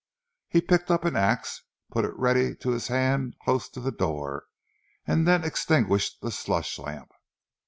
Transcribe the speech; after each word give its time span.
He 0.49 0.61
picked 0.61 0.89
up 0.89 1.05
an 1.05 1.15
ax, 1.15 1.61
put 1.91 2.05
it 2.05 2.15
ready 2.17 2.55
to 2.55 2.71
his 2.71 2.87
hand 2.87 3.35
close 3.43 3.69
to 3.69 3.79
the 3.79 3.91
door 3.91 4.45
and 5.05 5.27
then 5.27 5.43
extinguished 5.43 6.21
the 6.21 6.31
slush 6.31 6.79
lamp. 6.79 7.11